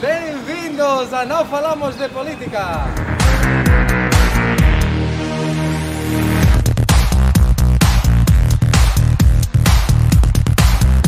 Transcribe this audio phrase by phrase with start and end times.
[0.00, 2.84] Bem-vindos a Não Falamos de Política!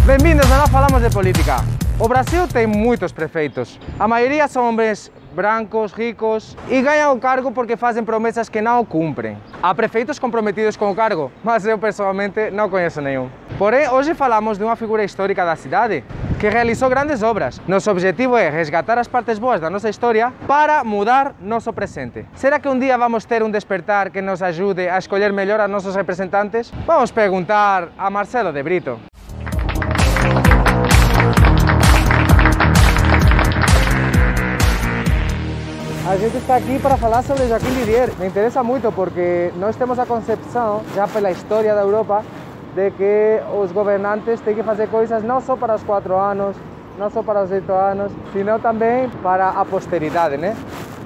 [0.07, 1.57] Bem-vindos a Não Falamos de Política!
[1.99, 3.80] O Brasil tem muitos prefeitos.
[3.99, 8.84] A maioria são homens brancos, ricos e ganham o cargo porque fazem promessas que não
[8.84, 9.37] cumprem.
[9.62, 13.29] Há prefeitos comprometidos com o cargo, mas eu pessoalmente não conheço nenhum.
[13.59, 16.05] Porém, hoje falamos de uma figura histórica da cidade
[16.39, 17.61] que realizou grandes obras.
[17.66, 22.26] Nosso objetivo é resgatar as partes boas da nossa história para mudar nosso presente.
[22.35, 25.68] Será que um dia vamos ter um despertar que nos ajude a escolher melhor a
[25.68, 26.72] nossos representantes?
[26.86, 29.00] Vamos perguntar a Marcelo de Brito.
[36.09, 38.12] A gente está aqui para falar sobre Joaquim Didier.
[38.20, 42.25] Me interessa muito porque nós temos a concepção, já pela história da Europa,
[42.77, 46.55] de que os governantes têm que fazer coisas não só para os quatro anos,
[46.98, 50.55] não só para os oito anos, sino também para a posteridade, né?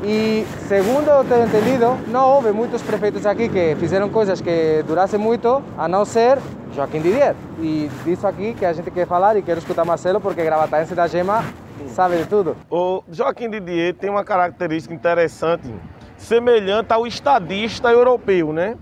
[0.02, 5.18] E segundo eu tenho entendido, não houve muitos prefeitos aqui que fizeram coisas que durassem
[5.18, 6.38] muito, a não ser
[6.74, 7.36] Joaquim Didier.
[7.60, 11.06] E disso aqui que a gente quer falar e quero escutar Marcelo, porque Gravataense da
[11.06, 11.44] Gema
[11.88, 12.56] sabe de tudo.
[12.68, 15.72] O Joaquim Didier tem uma característica interessante,
[16.16, 18.76] semelhante ao estadista europeu, né?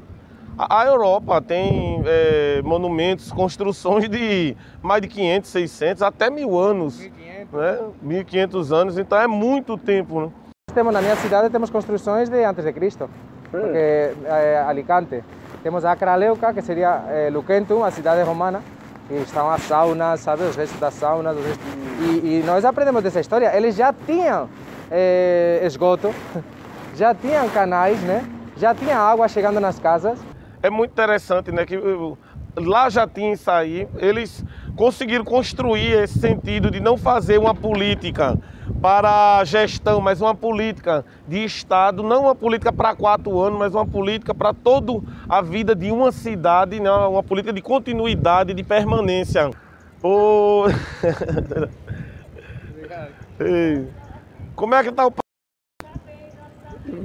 [0.58, 6.98] A Europa tem é, monumentos, construções de mais de 500, 600, até mil anos.
[6.98, 7.52] 1500.
[7.52, 7.78] Né?
[8.02, 10.20] 1500 anos, então é muito tempo.
[10.20, 10.30] Né?
[10.74, 13.08] Temos na minha cidade temos construções de antes de Cristo,
[13.48, 15.22] porque é, Alicante.
[15.62, 18.60] Temos a Acraleuca, que seria é, Luquentum, a cidade romana,
[19.08, 21.36] e estão as saunas, sabe, os restos das saunas.
[21.36, 21.66] Restos...
[22.00, 23.56] E, e, nós aprendemos dessa história.
[23.56, 24.48] Eles já tinham
[24.90, 26.12] é, esgoto,
[26.96, 28.24] já tinham canais, né?
[28.56, 30.18] Já tinha água chegando nas casas.
[30.62, 31.64] É muito interessante, né?
[31.64, 31.78] Que
[32.56, 33.88] lá já tinha isso aí.
[33.98, 34.44] Eles
[34.76, 38.38] conseguiram construir esse sentido de não fazer uma política
[38.80, 43.74] para a gestão, mas uma política de Estado, não uma política para quatro anos, mas
[43.74, 46.90] uma política para toda a vida de uma cidade, né?
[46.90, 49.50] uma política de continuidade, de permanência.
[50.00, 50.66] O...
[54.54, 55.12] Como é que está o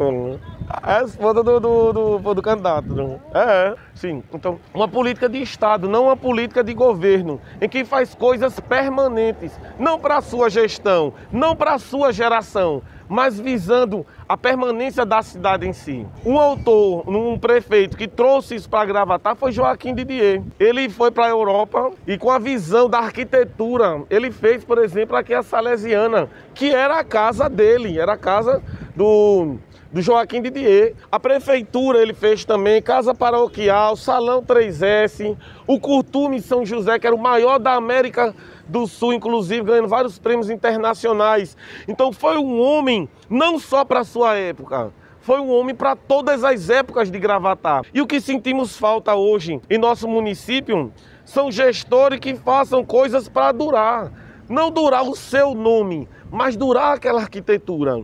[0.09, 2.93] é a esposa do, do, do, do candidato.
[2.93, 3.19] Né?
[3.33, 4.23] É, sim.
[4.33, 9.59] Então, uma política de Estado, não uma política de governo, em que faz coisas permanentes,
[9.79, 15.21] não para a sua gestão, não para a sua geração, mas visando a permanência da
[15.21, 16.05] cidade em si.
[16.25, 20.41] Um autor, um prefeito que trouxe isso para Gravatar foi Joaquim Didier.
[20.59, 25.15] Ele foi para a Europa e com a visão da arquitetura, ele fez, por exemplo,
[25.15, 28.63] aqui a Salesiana, que era a casa dele, era a casa
[28.95, 29.57] do
[29.93, 30.95] do Joaquim Didier.
[31.11, 35.37] A prefeitura ele fez também casa paroquial, salão 3S,
[35.67, 38.33] o Curtume São José, que era o maior da América
[38.67, 41.55] do Sul, inclusive ganhando vários prêmios internacionais.
[41.87, 46.69] Então foi um homem não só para sua época, foi um homem para todas as
[46.71, 47.83] épocas de Gravatar.
[47.93, 50.91] E o que sentimos falta hoje em nosso município
[51.23, 54.11] são gestores que façam coisas para durar.
[54.49, 58.01] Não durar o seu nome, mas durar aquela arquitetura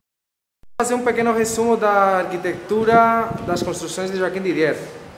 [0.82, 4.78] fazer um pequeno resumo da arquitetura das construções de Joaquim Didier.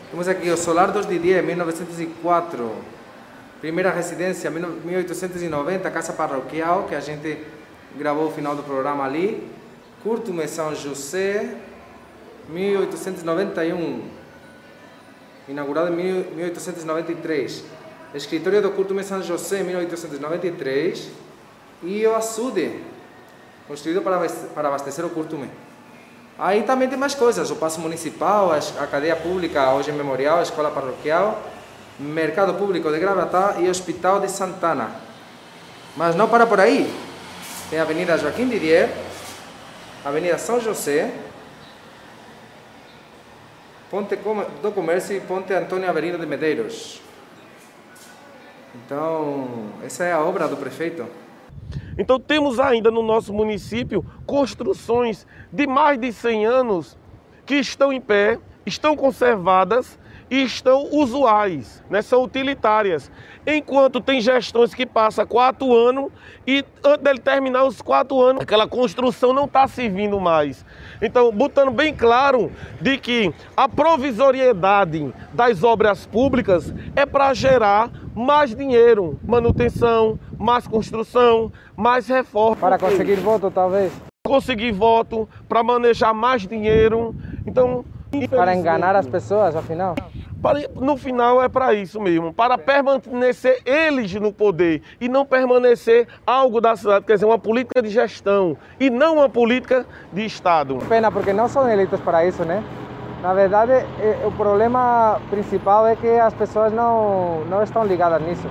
[0.09, 2.71] Temos aqui o Solar dos Didier, 1904.
[3.59, 7.45] Primeira residência, 1890, Casa Parroquial, que a gente
[7.95, 9.47] gravou o final do programa ali.
[10.01, 11.53] Curtume São José,
[12.49, 14.01] 1891.
[15.47, 17.63] Inaugurado em 1893.
[18.15, 21.07] Escritório do Curtume São José, 1893.
[21.83, 22.79] E o açude,
[23.71, 25.49] construído para, abastecer o Curtume.
[26.37, 30.69] Aí também tem mais coisas, o Paço Municipal, a cadeia pública, hoje memorial, a escola
[30.69, 31.41] parroquial,
[31.97, 34.91] mercado público de Gravatá e Hospital de Santana.
[35.95, 36.93] Mas não para por aí.
[37.69, 38.89] Tem a Avenida Joaquim Didier,
[40.03, 41.09] Avenida São José,
[43.89, 44.17] Ponte
[44.61, 47.01] do Comércio e Ponte Antônio Averino de Medeiros.
[48.75, 51.07] Então, essa é a obra do prefeito.
[52.01, 56.97] Então temos ainda no nosso município construções de mais de 100 anos
[57.45, 59.99] que estão em pé, estão conservadas
[60.31, 62.01] estão usuais, né?
[62.01, 63.11] são utilitárias.
[63.45, 66.09] Enquanto tem gestões que passam quatro anos
[66.47, 70.65] e antes dele terminar os quatro anos, aquela construção não está servindo mais.
[71.01, 72.49] Então, botando bem claro
[72.79, 81.51] de que a provisoriedade das obras públicas é para gerar mais dinheiro, manutenção, mais construção,
[81.75, 82.55] mais reforma.
[82.55, 83.91] Para conseguir voto, talvez?
[84.25, 87.13] Conseguir voto, para manejar mais dinheiro.
[87.45, 87.83] Então,
[88.29, 89.95] para enganar as pessoas, afinal?
[90.75, 96.59] No final é para isso mesmo, para permanecer eles no poder e não permanecer algo
[96.59, 100.79] da cidade, quer dizer, uma política de gestão e não uma política de Estado.
[100.89, 102.63] Pena, porque não são eleitos para isso, né?
[103.21, 103.71] Na verdade,
[104.25, 108.47] o problema principal é que as pessoas não, não estão ligadas nisso.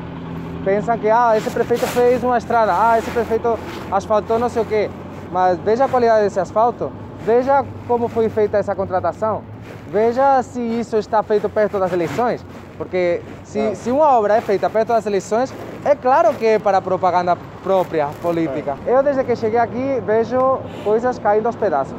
[0.65, 3.59] Pensam que ah, esse prefeito fez uma estrada, ah, esse prefeito
[3.91, 4.89] asfaltou não sei o quê.
[5.33, 6.93] Mas veja a qualidade desse asfalto,
[7.25, 9.43] veja como foi feita essa contratação,
[9.91, 12.45] veja se isso está feito perto das eleições.
[12.79, 13.75] Porque se, ah.
[13.75, 15.53] se uma obra é feita perto das eleições,
[15.85, 18.77] é claro que é para propaganda própria, política.
[18.87, 18.97] É.
[18.97, 21.99] Eu, desde que cheguei aqui, vejo coisas caindo aos pedaços.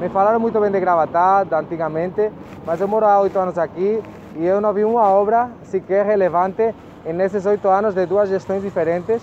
[0.00, 2.30] Me falaram muito bem de Gravatá, antigamente,
[2.66, 4.02] mas eu moro há oito anos aqui
[4.36, 6.74] e eu não vi uma obra sequer relevante
[7.06, 9.22] nesses oito anos de duas gestões diferentes.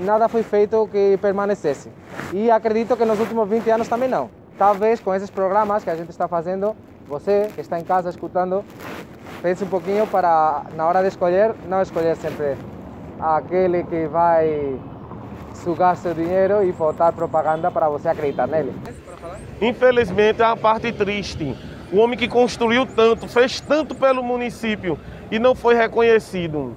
[0.00, 1.90] Nada foi feito que permanecesse.
[2.32, 4.39] E acredito que nos últimos 20 anos também não.
[4.60, 6.76] Talvez com esses programas que a gente está fazendo,
[7.08, 8.62] você que está em casa escutando,
[9.40, 12.58] pense um pouquinho para, na hora de escolher, não escolher sempre
[13.18, 14.78] aquele que vai
[15.54, 18.74] sugar seu dinheiro e botar propaganda para você acreditar nele.
[19.62, 21.56] Infelizmente é uma parte triste.
[21.90, 24.98] O homem que construiu tanto, fez tanto pelo município
[25.30, 26.76] e não foi reconhecido.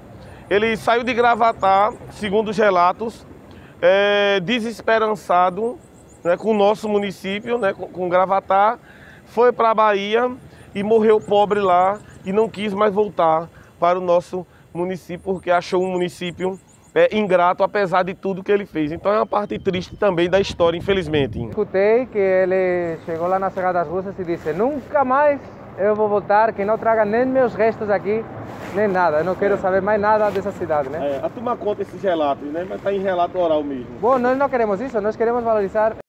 [0.50, 3.28] Ele saiu de Gravatar, segundo os relatos,
[3.82, 5.78] é, desesperançado
[6.24, 8.80] né, com o nosso município, né, com, com Gravatar,
[9.26, 10.32] foi para a Bahia
[10.74, 13.50] e morreu pobre lá e não quis mais voltar
[13.80, 16.60] para o nosso município porque achou um município
[16.96, 18.92] é, ingrato, apesar de tudo que ele fez.
[18.92, 21.44] Então é uma parte triste também da história, infelizmente.
[21.44, 25.40] Escutei que ele chegou lá na Serra das Russas e disse: Nunca mais
[25.78, 28.24] eu vou voltar, que não traga nem meus restos aqui,
[28.76, 29.18] nem nada.
[29.18, 31.18] Eu não quero saber mais nada dessa cidade, né?
[31.18, 32.66] É, a turma conta esses relatos, né?
[32.68, 33.88] Mas está em relato oral mesmo.
[34.00, 36.03] Bom, nós não queremos isso, nós queremos valorizar.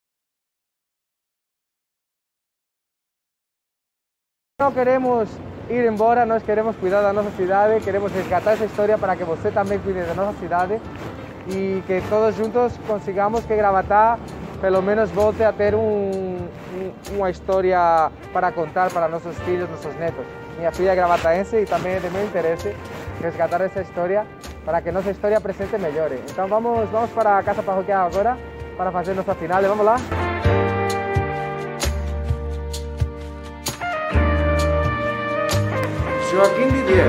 [4.61, 5.29] Não queremos
[5.69, 9.51] ir embora, nós queremos cuidar da nossa cidade, queremos resgatar essa história para que você
[9.51, 10.81] também cuide da nossa cidade
[11.49, 14.17] e que todos juntos consigamos que Gravatá
[14.61, 19.93] pelo menos volte a ter um, um, uma história para contar para nossos filhos, nossos
[19.97, 20.25] netos.
[20.57, 22.77] Minha filha é gravataense e também é de meu interesse
[23.21, 24.25] resgatar essa história
[24.65, 26.23] para que nossa história presente melhore.
[26.31, 28.39] Então vamos, vamos para a Casa Parroquial agora
[28.77, 29.61] para fazer nossa final.
[29.63, 29.97] Vamos lá?
[36.35, 37.07] Joaquim Didier.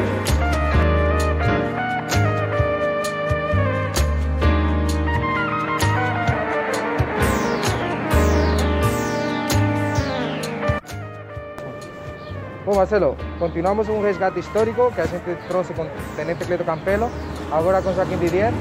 [12.64, 17.10] Bom, Marcelo, continuamos um resgate histórico que a gente trouxe com o Tenente Cleto Campelo,
[17.52, 18.54] agora com Joaquim Didier.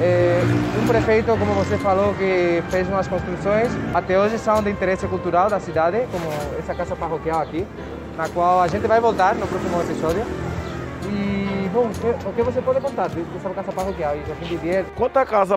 [0.00, 0.40] É,
[0.82, 5.50] um prefeito, como você falou, que fez umas construções, até hoje são de interesse cultural
[5.50, 6.24] da cidade, como
[6.58, 7.66] essa casa parroquial aqui
[8.20, 10.22] na qual a gente vai voltar no próximo episódio.
[11.06, 11.90] E, bom,
[12.26, 14.84] o que você pode contar dessa casa parroquial e Joaquim Didier?
[14.94, 15.56] Quanto à casa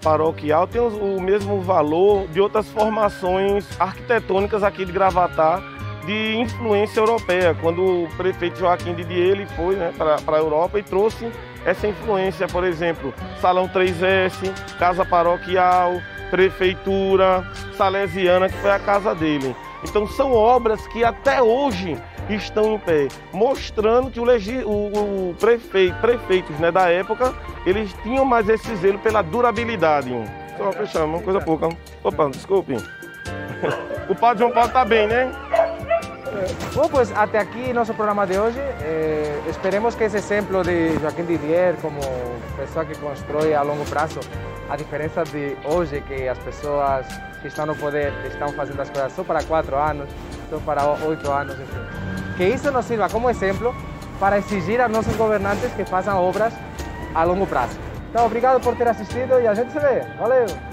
[0.00, 5.62] paroquial, tem o mesmo valor de outras formações arquitetônicas aqui de Gravatar,
[6.04, 10.82] de influência europeia, quando o prefeito Joaquim Didier ele foi né, para a Europa e
[10.82, 11.30] trouxe
[11.64, 16.00] essa influência, por exemplo, Salão 3S, Casa Paroquial,
[16.30, 19.54] Prefeitura, Salesiana, que foi a casa dele.
[19.84, 21.96] Então são obras que até hoje
[22.30, 27.34] estão em pé, mostrando que o, legi, o, o prefeito, prefeitos né, da época,
[27.66, 30.10] eles tinham mais esse zelo pela durabilidade.
[30.56, 31.68] Só fechar, uma coisa pouca.
[32.04, 32.76] Opa, desculpe.
[34.08, 35.30] o padre João Paulo está bem, né?
[36.74, 38.58] Bom, pues até aqui nosso programa de hoje.
[38.58, 42.00] Eh, esperemos que esse exemplo de Joaquim Didier como
[42.56, 44.20] pessoa que constrói a longo prazo,
[44.70, 47.06] a diferença de hoje que as pessoas
[47.42, 50.08] que estão no poder estão fazendo as coisas só para quatro anos,
[50.48, 52.36] só para oito anos, enfim.
[52.36, 53.74] Que isso nos sirva como exemplo
[54.18, 56.54] para exigir a nossos governantes que façam obras
[57.14, 57.76] a longo prazo.
[58.10, 60.00] Então, obrigado por ter assistido e a gente se vê.
[60.18, 60.71] Valeu!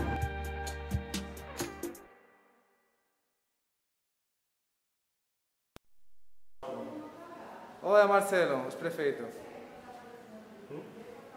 [7.82, 9.26] Olha, Marcelo, os prefeitos.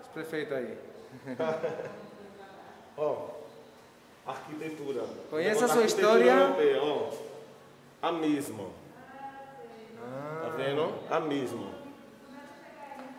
[0.03, 0.79] Os prefeitos aí.
[2.97, 3.29] Ó,
[4.27, 5.05] oh, arquitetura.
[5.31, 6.31] Conheça a sua história.
[6.31, 7.11] Europeia, ó,
[8.03, 8.67] a mesma.
[9.99, 10.41] Ah.
[10.43, 10.95] Tá vendo?
[11.11, 11.83] A mesma.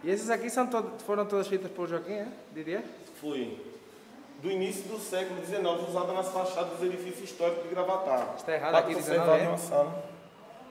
[0.04, 2.28] E esses aqui são to foram todos feitos por Joaquim, é?
[2.54, 2.84] Diria?
[3.20, 3.58] Fui.
[4.42, 8.36] Do início do século XIX, usada nas fachadas dos edifícios históricos de Gravatar.
[8.36, 9.48] Está errado aqui, 19, é?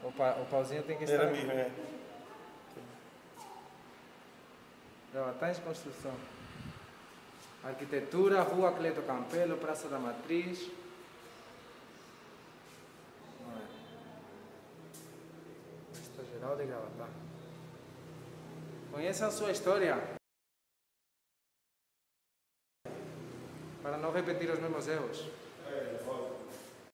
[0.05, 1.23] O, pa o pauzinho tem que estar...
[1.23, 1.71] Era mesmo, é.
[5.13, 6.15] Gravatá em construção.
[7.63, 10.71] Arquitetura, Rua Cleto Campelo, Praça da Matriz.
[15.93, 17.09] Vista geral de Gravatá.
[18.91, 19.97] Conheçam sua história.
[23.83, 25.42] Para não repetir os mesmos erros.